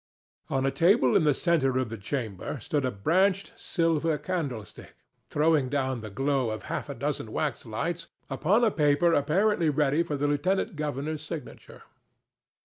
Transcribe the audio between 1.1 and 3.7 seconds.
in the centre of the chamber stood a branched